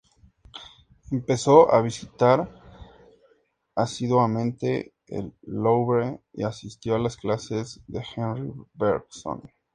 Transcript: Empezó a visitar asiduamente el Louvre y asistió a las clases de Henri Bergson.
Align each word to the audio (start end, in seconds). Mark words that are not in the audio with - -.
Empezó 1.11 1.71
a 1.71 1.79
visitar 1.83 2.49
asiduamente 3.75 4.95
el 5.05 5.31
Louvre 5.43 6.23
y 6.33 6.41
asistió 6.43 6.95
a 6.95 6.97
las 6.99 7.17
clases 7.17 7.81
de 7.85 8.03
Henri 8.17 8.51
Bergson. 8.73 9.43